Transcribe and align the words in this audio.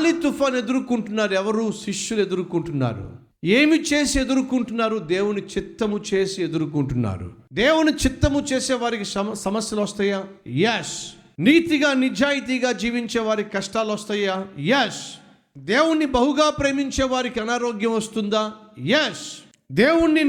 గాలి 0.00 0.12
తుఫాన్ 0.12 0.56
ఎదుర్కొంటున్నారు. 0.56 1.34
ఎవరు? 1.34 1.72
శిష్యులు 1.84 2.22
ఎదుర్కొంటున్నారు. 2.22 3.12
ఏమి 3.44 3.82
చేసి 3.82 4.20
ఎదుర్కొంటున్నారు? 4.20 4.98
దేవుని 4.98 5.42
చిత్తము 5.42 6.04
చేసి 6.14 6.42
ఎదుర్కొంటున్నారు. 6.42 7.32
దేవుని 7.52 7.92
చిత్తము 7.92 8.40
చేసే 8.40 8.74
వారికి 8.74 9.04
సమ 9.04 9.32
సమస్యలు 9.32 9.82
వస్తాయా? 9.82 10.24
ఎస్ 10.46 11.14
నీతిగా 11.38 11.92
నిజాయితీగా 11.92 12.72
జీవించే 12.72 13.20
వారికి 13.20 13.50
కష్టాలు 13.50 13.92
వస్తాయా? 13.92 14.46
ఎస్ 14.58 15.18
దేవుణ్ణి 15.58 16.06
బహుగా 16.06 16.50
ప్రేమించే 16.50 17.04
వారికి 17.04 17.40
అనారోగ్యం 17.40 17.92
వస్తుందా? 17.92 18.52
ఎస్ 18.78 19.38
దేవుణ్ణి 19.72 20.24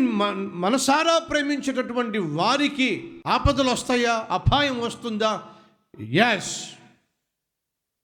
మనసారా 0.54 1.20
ప్రేమించేటటువంటి 1.20 2.18
వారికి 2.18 3.10
ఆపదలు 3.28 3.70
వస్తాయా? 3.70 4.28
అపాయం 4.32 4.82
వస్తుందా? 4.82 5.42
ఎస్ 6.02 6.81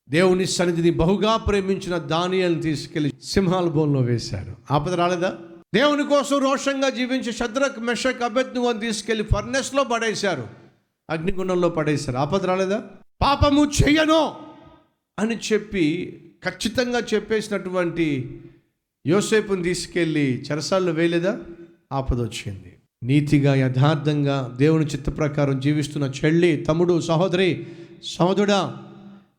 దేవుని 0.10 0.46
సన్నిధిని 0.46 0.90
బహుగా 0.90 1.38
ప్రేమించిన 1.38 1.98
దానియాలను 1.98 2.62
తీసుకెళ్ళి 2.62 3.14
సింహాల 3.24 3.66
బోన్లో 3.66 4.00
వేశారు. 4.00 4.56
ఆపద 4.72 4.94
రాలేదా? 4.94 5.38
దేవుని 5.76 6.04
కోసం 6.04 6.38
రోషంగా 6.38 6.90
జీవించి 6.90 7.32
శద్రక్ 7.32 7.80
మెషక్ 7.80 8.24
అభ్యర్థి 8.24 8.80
తీసుకెళ్ళి 8.80 9.26
ఫర్నెస్లో 9.34 9.84
పడేశారు. 9.84 10.48
అగ్నిగుండంలో 11.10 11.70
పడేశారు. 11.70 12.18
ఆపద 12.18 12.46
రాలేదా? 12.46 12.84
పాపము 13.22 13.66
చెయ్యను 13.66 14.34
అని 15.20 15.38
చెప్పి 15.54 16.18
ఖచ్చితంగా 16.46 17.00
చెప్పేసినటువంటి 17.14 18.40
యోసేపుని 19.08 19.64
తీసుకెళ్ళి 19.64 20.44
చెరసాల్లో 20.52 20.92
వేయలేదా? 20.92 21.40
ఆపద 21.94 22.22
వచ్చింది. 22.22 22.76
నీతిగా 23.04 23.56
యథార్థంగా 23.56 24.56
దేవుని 24.58 24.86
చిత్త 24.86 25.18
ప్రకారం 25.18 25.60
జీవిస్తున్న 25.60 26.12
చెల్లి 26.26 26.58
తమ్ముడు 26.58 27.02
సహోదరి 27.02 27.68
సహోదరుడా 28.04 28.78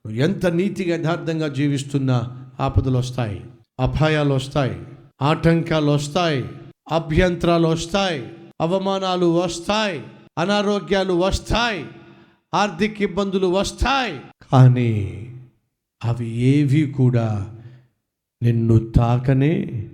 నువ్వు 0.09 0.23
ఎంత 0.23 0.47
నీతిగా 0.47 0.97
యథార్థంగా 0.97 1.48
జీవిస్తున్నా 1.48 2.47
ఆపదలు 2.61 2.98
వస్తాయి 2.98 3.45
అపాయాలు 3.81 4.34
వస్తాయి 4.34 4.81
ఆటంకాలు 5.23 5.91
వస్తాయి 5.91 6.45
అభ్యంతరాలు 6.92 7.69
వస్తాయి 7.69 8.33
అవమానాలు 8.61 9.27
వస్తాయి 9.27 10.05
అనారోగ్యాలు 10.39 11.12
వస్తాయి 11.12 11.86
ఆర్థిక 12.55 13.03
ఇబ్బందులు 13.03 13.47
వస్తాయి. 13.47 14.20
కానీ 14.53 15.33
అవి 16.05 16.29
ఏవి 16.29 16.91
కూడా 16.91 17.55
నిన్ను 18.42 18.79
తాకనే 18.79 19.89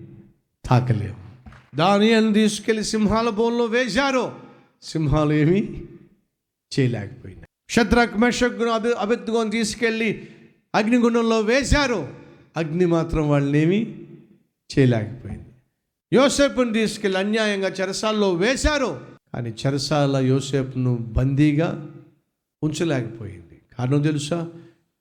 తాకలేవు. 0.65 1.47
దాని 1.77 2.15
అని 2.15 2.33
తీసుకెళ్ళి 2.33 2.85
సింహాల 2.85 3.29
బోన్లో 3.29 3.65
వేశారు. 3.65 4.33
సింహాలు 4.83 5.33
ఏమి 5.33 5.85
చేయలేకపోయినాయి. 6.79 7.44
శత్రక్ 7.70 8.19
మెషగ్గును 8.19 8.70
అభి 8.70 8.93
అభిద్గుని 8.93 9.51
తీసుకెళ్ళి 9.51 10.23
అగ్నిగుండంలో 10.75 11.41
వేశారు. 11.41 12.09
అగ్ని 12.57 12.87
మాత్రం 12.87 13.31
వాళ్ళనేమి 13.31 14.03
చేయలేకపోయింది. 14.79 15.45
యోసేపును 16.12 16.73
తీసుకెళ్ళి 16.73 17.19
అన్యాయంగా 17.19 17.69
చెరసాల్లో 17.69 18.33
వేశారు. 18.33 19.01
కానీ 19.35 19.55
చెరసాల 19.67 20.17
యోసేపును 20.17 20.95
బందీగా 20.97 21.87
ఉంచలేకపోయింది. 22.62 23.61
కారణం 23.79 24.03
తెలుసా? 24.03 24.48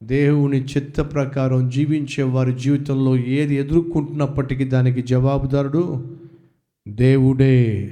దేవుని 0.04 0.64
చిత్త 0.64 1.02
ప్రకారం 1.02 1.70
జీవించే 1.70 2.24
వారి 2.24 2.54
జీవితంలో 2.54 3.18
ఏది 3.18 3.56
ఎదుర్కొంటున్నప్పటికీ 3.56 4.64
దానికి 4.64 5.02
జవాబుదారుడు 5.02 6.18
దేవుడే 6.88 7.92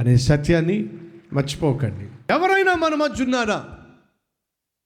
అనే 0.00 0.16
సత్యాన్ని 0.16 0.88
మర్చిపోకండి. 1.32 2.34
ఎవరైనా 2.34 2.74
మన 2.74 2.94
మధ్య 2.94 3.24
ఉన్నారా? 3.24 3.64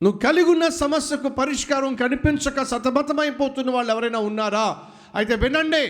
నువ్వు 0.04 0.18
కలిగి 0.18 0.50
ఉన్న 0.50 0.68
సమస్యకు 0.68 1.28
పరిష్కారం 1.28 1.94
కనిపించక 1.94 2.62
సతమతమైపోతున్న 2.62 3.70
వాళ్ళు 3.70 3.90
ఎవరైనా 3.92 4.18
ఉన్నారా? 4.18 4.64
అయితే 5.14 5.34
వినండి 5.34 5.84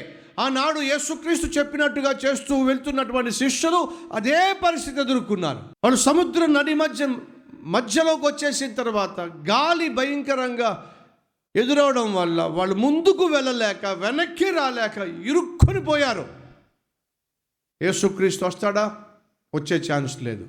ఆనాడు 0.45 0.81
యేసుక్రీస్తు 0.81 1.47
చెప్పినట్టుగా 1.59 2.13
చేస్తూ 2.25 2.55
వెళ్తున్నటువంటి 2.63 3.31
శిష్యులు 3.31 3.81
అదే 4.13 4.41
పరిస్థితి 4.63 5.01
ఎదుర్కొన్నారు. 5.01 5.61
వాళ్ళు 5.85 5.99
సముద్రం 6.09 6.55
నది 6.55 6.75
మధ్య 6.75 7.09
మధ్యలోకి 7.77 8.25
వచ్చేసిన 8.27 8.75
తర్వాత 8.75 9.21
గాలి 9.51 9.89
భయంకరంగా 9.89 10.71
ఎదురవడం 11.55 12.15
వల్ల 12.15 12.43
వాళ్ళు 12.43 12.75
ముందుకు 12.75 13.25
వెళ్ళలేక 13.27 13.87
వెనక్కి 13.87 14.51
రాలేక 14.51 14.99
ఇరుక్కొని 15.31 15.81
పోయారు. 15.85 16.25
యేసుక్రీస్తు 17.83 18.45
వస్తాడా? 18.45 18.85
వచ్చే 19.55 19.77
ఛాన్స్ 19.89 20.23
లేదు. 20.23 20.47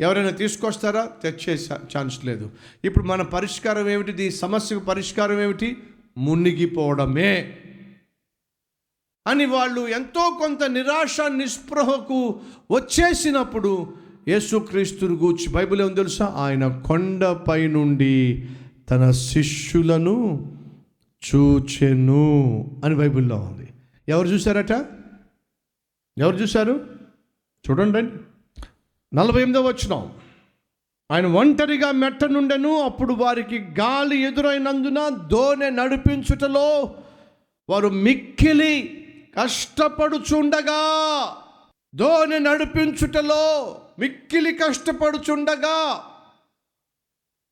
ఎవరైనా 0.00 0.30
తీసుకొస్తారా? 0.30 1.10
తెచ్చే 1.22 1.58
ఛాన్స్ 1.72 2.24
లేదు. 2.24 2.50
ఇప్పుడు 2.84 3.06
మన 3.06 3.22
పరిష్కారం 3.22 3.88
ఏమిటి? 3.88 4.22
ఈ 4.22 4.30
సమస్యకు 4.30 4.84
పరిష్కారం 4.84 5.40
ఏమిటి? 5.40 5.76
మునిగిపోవడమే. 6.18 7.56
అని 9.26 9.44
వాళ్ళు 9.44 9.88
ఎంతో 9.88 10.36
కొంత 10.38 10.64
నిరాశ 10.64 11.16
నిస్పృహకు 11.20 12.40
వచ్చేసినప్పుడు 12.70 13.94
యేసుక్రీస్తుని 14.28 15.16
గూర్చి 15.16 15.52
బైబిల్ 15.52 15.80
ఏమో 15.80 15.90
తెలుసా? 15.90 16.26
ఆయన 16.26 16.82
కొండపై 16.86 17.66
నుండి 17.66 18.48
తన 18.90 19.10
శిష్యులను 19.10 20.52
చూచెను 21.34 22.36
అని 22.84 22.94
బైబిల్లో 22.94 23.36
ఉంది. 23.36 23.68
ఎవరు 24.08 24.28
చూశారట? 24.28 24.72
ఎవరు 26.18 26.36
చూశారు? 26.36 26.86
చూడండి. 27.70 28.10
నలభై 29.14 29.42
ఎనిమిదో 29.42 29.60
వచ్చినాం 29.60 30.18
ఆయన 31.10 31.26
ఒంటరిగా 31.26 31.90
మెట్ట 31.90 32.24
నుండెను 32.24 32.82
అప్పుడు 32.82 33.14
వారికి 33.14 33.58
గాలి 33.58 34.22
ఎదురైనందున 34.22 35.08
దోనె 35.08 35.70
నడిపించుటలో 35.70 36.94
వారు 37.68 37.88
మిక్కిలి 37.88 39.04
కష్టపడుచుండగా. 39.38 40.80
దోనె 41.94 42.38
నడిపించుటలో 42.38 43.80
మిక్కిలి 43.98 44.52
కష్టపడుచుండగా. 44.52 46.02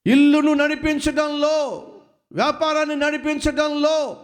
ఇల్లును 0.06 0.54
నడిపించడంలో 0.54 1.86
వ్యాపారాన్ని 2.32 2.96
నడిపించడంలో 2.96 4.16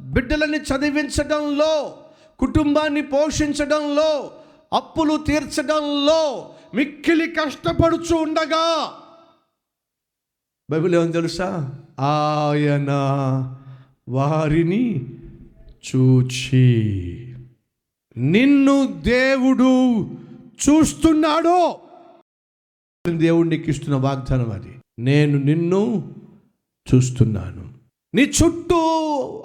బిడ్డలని 0.00 0.58
చదివించడంలో 0.58 1.98
కుటుంబాన్ని 2.38 3.02
పోషించడంలో 3.02 4.32
అప్పులు 4.72 5.16
తీర్చడంలో 5.16 6.54
మిక్కిలి 6.74 7.30
కష్టపడుచు 7.30 8.16
ఉండగా. 8.16 8.92
బైబిల్ 10.70 10.94
ఏమని 10.94 11.12
తెలుసా? 11.12 11.72
ఆయన 12.00 12.90
వారిని 14.08 15.06
చూచి 15.62 16.84
నిన్ను 18.16 18.86
దేవుడు 18.86 20.04
చూస్తున్నాడో. 20.68 21.80
దేవుడు 23.16 23.48
నీకు 23.48 23.70
ఇస్తున్న 23.70 23.96
వాగ్దానం 23.96 24.50
అది. 24.50 24.74
నేను 24.98 25.38
నిన్ను 25.38 26.14
చూస్తున్నాను. 26.94 27.74
నీ 28.14 28.22
చుట్టూ 28.22 28.78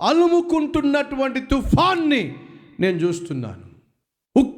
అలుముకుంటున్నటువంటి 0.02 1.42
తుఫాన్ని 1.42 2.36
నేను 2.80 2.98
చూస్తున్నాను. 2.98 3.73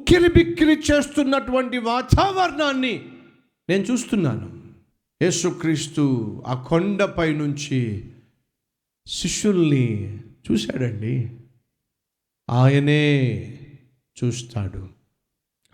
ఉక్కిరి 0.06 0.44
బిక్కిరి 0.44 0.72
చేస్తున్నటువంటి 0.72 1.78
వాతావరణాన్ని 1.78 3.08
నేను 3.68 3.82
చూస్తున్నాను. 3.82 4.62
యేసుక్రీస్తు 5.22 6.42
ఆ 6.46 6.62
కొండపై 6.62 7.34
నుంచి 7.34 8.10
శిష్యుల్ని 9.06 10.18
చూశాడండి. 10.50 11.30
ఆయనే 12.50 13.48
చూస్తాడు. 14.24 14.88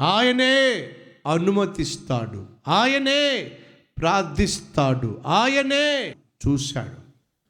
ఆయనే 0.01 0.91
అనుమతిస్తాడు. 1.27 2.47
ఆయనే 2.69 3.53
ప్రార్థిస్తాడు. 3.99 5.23
ఆయనే 5.27 6.17
చూశాడు. 6.49 6.97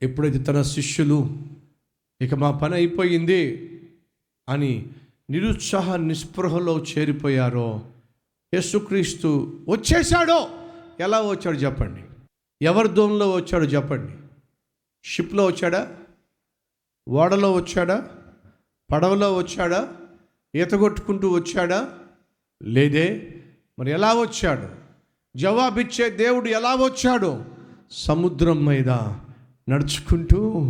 ఎప్పుడైతే 0.04 0.38
తన 0.38 0.62
శిష్యులు 0.62 1.36
ఇక 2.20 2.34
మా 2.34 2.50
పని 2.50 2.74
అయిపోయింది 2.74 3.70
అని 4.48 4.86
నిరుత్సాహ 5.30 5.96
నిస్పృహలో 5.96 6.78
చేరిపోయారో 6.78 7.82
యేసుక్రీస్తు 8.54 9.60
వచ్చేసాడో 9.68 10.48
ఎలా 11.00 11.20
వచ్చాడు 11.20 11.56
చెప్పండి. 11.56 12.00
ఎవరి 12.62 12.88
దోమలో 12.88 13.30
వచ్చాడు 13.30 13.64
చెప్పండి. 13.64 14.12
షిప్లో 15.04 15.46
వచ్చాడా? 15.46 15.96
ఓడలో 17.08 17.52
వచ్చాడా? 17.52 18.08
పడవలో 18.92 19.34
వచ్చాడా? 19.34 19.92
ఈత 20.54 20.70
కొట్టుకుంటూ 20.70 21.30
వచ్చాడా? 21.30 21.98
లేదే. 22.62 23.34
మరి 23.78 23.90
ఎలా 23.90 24.14
వచ్చాడు? 24.14 24.68
జవాబిచ్చే 25.38 26.10
దేవుడు 26.10 26.48
ఎలా 26.48 26.74
వచ్చాడు? 26.74 27.44
సముద్రం 27.90 28.64
మీద 28.64 28.88
నడుచుకుంటూ 29.68 30.60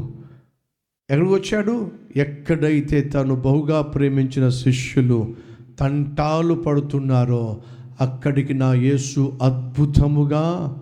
ఎక్కడికి 1.12 1.34
వచ్చాడు 1.34 1.92
ఎక్కడైతే 2.16 3.00
తను 3.00 3.34
బహుగా 3.34 3.82
ప్రేమించిన 3.82 4.48
శిష్యులు 4.48 5.36
తంటాలు 5.80 6.54
పడుతున్నారో 6.54 7.62
అక్కడికి 8.00 8.54
నా 8.54 8.74
యేసు 8.74 9.38
అద్భుతముగా 9.42 10.78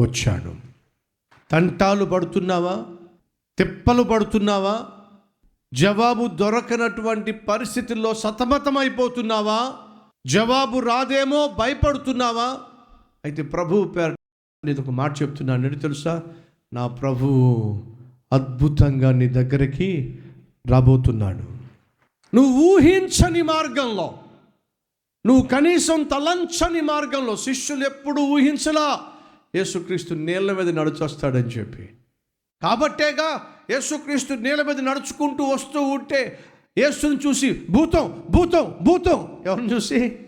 వచ్చాడు. 0.00 0.54
తంటాలు 1.50 2.04
పడుతున్నావా? 2.04 2.84
తిప్పలు 3.58 4.02
పడుతున్నావా? 4.02 4.80
జవాబు 5.74 6.26
దొరకనటువంటి 6.26 7.32
పరిస్థితుల్లో 7.32 8.14
సతమతమైపోతున్నావా? 8.14 9.72
జవాబు 10.26 10.78
రాదేమో 10.78 11.56
భయపడుతున్నావా? 11.58 12.58
అయితే 13.24 13.42
ప్రభువు 13.42 13.84
పేరు 13.84 14.16
నేను 14.64 14.80
ఒక 14.80 14.90
మాట 14.90 15.22
చెప్తున్నాను. 15.22 15.62
నేను 15.62 15.74
తెలుసా? 15.74 16.22
నా 16.72 16.86
ప్రభువు 16.86 17.82
అద్భుతంగా 18.32 19.12
నీ 19.12 19.28
దగ్గరికి 19.28 20.18
రాబోతున్నాడు. 20.66 21.42
నువ్వు 22.36 22.62
ఊహించని 22.62 23.42
మార్గంలో 23.42 24.18
నువ్వు 25.26 25.46
కనీసం 25.46 26.02
తలంచని 26.02 26.80
మార్గంలో 26.80 27.36
శిష్యులు 27.36 27.84
ఎప్పుడు 27.84 28.20
ఊహించలా 28.20 29.00
యేసుక్రీస్తు 29.56 30.14
నీళ్ళ 30.14 30.52
మీద 30.52 30.78
నడుచొస్తాడని 30.78 31.48
చెప్పి. 31.48 31.88
కాబట్టేగా 32.62 33.42
యేసుక్రీస్తు 33.70 34.34
నీళ్ళ 34.34 34.62
మీద 34.62 34.80
నడుచుకుంటూ 34.80 35.44
వస్తూ 35.44 35.80
ఉంటే 35.80 36.38
యేసుని 36.78 37.16
చూసి 37.16 37.62
భూతం 37.70 38.22
భూతం 38.30 38.74
భూతం. 38.82 39.36
ఎవరిని 39.46 39.74
చూసి? 39.74 40.18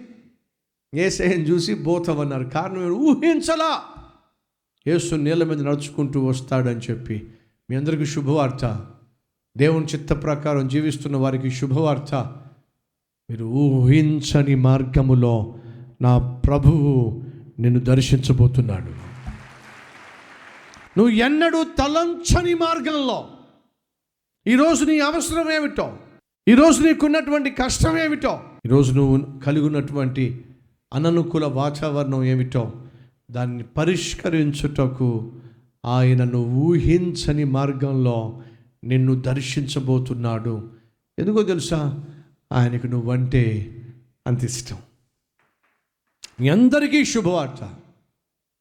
ఏసయ్యని 0.94 1.44
చూసి 1.44 1.74
భూతం 1.74 2.20
అన్నారు 2.20 2.44
కారణం 2.44 2.90
ఊహించలా. 2.90 3.82
యేసు 4.86 5.14
నీళ్ళ 5.14 5.44
మీద 5.44 5.62
నడుచుకుంటూ 5.62 6.26
వస్తాడని 6.26 6.80
చెప్పి 6.90 7.26
మీ 7.72 7.78
అందరికీ 7.78 8.06
శుభవార్త. 8.06 8.86
దేవుని 9.56 9.84
చిత్త 9.84 10.22
ప్రకారం 10.22 10.68
జీవిస్తున్న 10.68 11.16
వారికి 11.16 11.50
శుభవార్త. 11.50 12.14
మీరు 13.30 13.44
ఊహించని 13.44 14.54
మార్గములో 14.54 15.58
నా 16.02 16.18
ప్రభువు 16.18 17.22
నిన్ను 17.58 17.80
దర్శించబోతున్నాడు. 17.80 18.88
నువ్వు 20.98 21.08
ఎన్నడూ 21.08 21.64
తలంచని 21.64 22.54
మార్గంలో. 22.54 23.28
ఈరోజు 24.46 24.84
నీ 24.84 25.00
అవసరం 25.00 25.52
ఏమిటో? 25.52 25.96
ఈరోజు 26.48 26.82
నీకున్నటువంటి 26.82 27.50
కష్టం 27.50 27.98
ఏమిటో? 27.98 28.40
ఈరోజు 28.66 28.92
నువ్వు 28.92 29.38
కలిగి 29.38 29.66
ఉన్నటువంటి 29.66 30.44
అననుకూల 30.94 31.44
వాతావరణం 31.44 32.24
ఏమిటో? 32.24 32.72
దాన్ని 33.30 33.62
పరిష్కరించుటకు 33.62 35.32
ఆయనను 35.84 36.38
ఊహించని 36.38 37.44
మార్గంలో 37.44 38.42
నిన్ను 38.84 39.20
దర్శించబోతున్నాడు. 39.20 40.70
ఎందుకో 41.18 41.42
తెలుసా? 41.42 42.04
ఆయనకు 42.52 42.86
నువ్వంటే 42.86 43.76
అంత 44.26 44.44
ఇష్టం. 44.44 44.76
మీ 46.40 46.48
అందరికీ 46.48 47.04
శుభవార్త. 47.04 47.74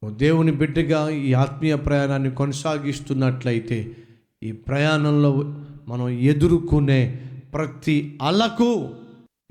దేవుని 0.09 0.51
బిడ్డగా 0.51 1.09
ఈ 1.09 1.33
ఆత్మీయ 1.33 1.75
ప్రయాణాన్ని 1.75 2.31
కొనసాగిస్తున్నట్లయితే 2.31 3.95
ఈ 4.44 4.51
ప్రయాణంలో 4.51 5.35
మనం 5.88 6.09
ఎదుర్కొనే 6.09 7.19
ప్రతి 7.53 8.19
అలకు 8.21 8.89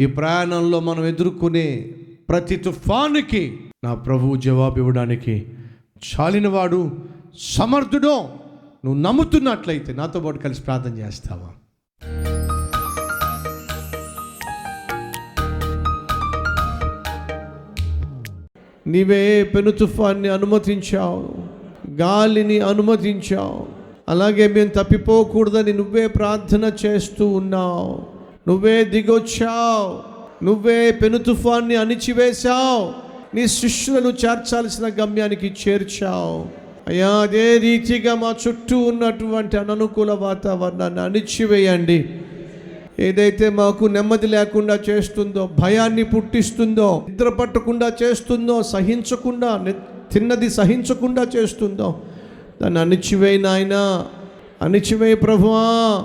ఈ 0.00 0.06
ప్రయాణంలో 0.06 0.81
మనం 0.81 1.05
ఎదుర్కొనే 1.05 1.94
ప్రతి 2.28 2.56
తుఫానుకి 2.56 3.61
నా 3.84 3.94
ప్రభువు 3.94 4.37
జవాబు 4.37 4.78
ఇవ్వడానికి 4.78 5.49
చాలినవాడు 6.11 7.10
సమర్థుడో 7.38 8.29
నువ్వు 8.85 9.00
నమ్ముతున్నట్లయితే 9.00 9.93
నాతో 9.93 10.21
పాటు 10.21 10.38
కలిసి 10.38 10.62
ప్రార్థన 10.62 10.99
చేస్తావా? 10.99 11.49
నీవే 18.87 19.44
పెను 19.44 19.71
తుఫాన్ని 19.71 20.29
అనుమతించావు 20.29 21.35
గాలిని 21.91 22.61
అనుమతించావు 22.61 23.67
అలాగే 24.09 24.49
మేము 24.49 24.69
తప్పిపోకూడదని 24.69 25.73
నువ్వే 25.73 26.06
ప్రార్థన 26.06 26.73
చేస్తూ 26.87 27.26
ఉన్నావు. 27.29 28.06
నువ్వే 28.49 28.85
దిగొచ్చావు 28.85 30.11
నువ్వే 30.44 30.91
పెను 30.91 31.19
తుఫాన్ని 31.19 31.76
అణిచివేశావు 31.76 32.93
నీ 33.37 33.47
శిష్యులను 33.47 34.09
చేర్చాల్సిన 34.09 34.88
గమ్యానికి 34.88 35.55
చేర్చావు. 35.69 36.60
అయ్యా 36.90 37.08
అదే 37.08 37.58
రీతిగా 37.58 38.14
మా 38.14 38.34
చుట్టూ 38.48 38.78
ఉన్నటువంటి 38.78 39.56
అననుకూల 39.56 40.12
వాతావరణాన్ని 40.12 41.00
అణిచివేయండి. 41.00 42.10
ఏదైతే 42.98 43.48
మాకు 43.48 43.84
నెమ్మది 43.84 44.26
లేకుండా 44.26 44.78
చేస్తుందో 44.88 45.50
భయాన్ని 45.60 46.02
పుట్టిస్తుందో 46.02 47.06
నిద్ర 47.08 47.28
పట్టకుండా 47.28 47.92
చేస్తుందో 48.02 48.62
సహించకుండా 48.62 49.75
తిన్నది 50.12 50.50
సహించకుండా 50.50 51.26
చేస్తుందో 51.37 52.00
దాన్ని 52.62 52.81
అణిచివేయి 52.81 53.38
నాయన. 53.38 54.06
అణిచివేయి 54.62 55.16
ప్రభువా. 55.16 56.04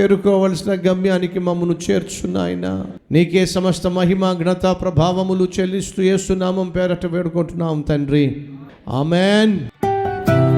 చేరుకోవలసిన 0.00 0.72
గమ్యానికి 0.72 1.38
మమ్మను 1.38 1.76
చేర్చున్నాయన 1.90 2.86
నీకే 3.12 3.46
సమస్త 3.46 3.86
మహిమ 3.86 4.32
ఘనత 4.32 4.66
ప్రభావములు 4.80 5.48
చెల్లిస్తూ 5.60 6.02
ఏసునామం 6.02 6.68
పేరట 6.68 7.06
వేడుకుంటున్నాం 7.06 7.80
తండ్రి. 7.80 8.44
ఆమెన్. 8.88 9.60